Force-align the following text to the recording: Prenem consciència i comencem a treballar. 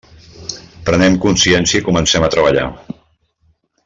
Prenem 0.87 1.17
consciència 1.27 1.81
i 1.83 1.87
comencem 1.91 2.25
a 2.25 2.31
treballar. 2.37 2.65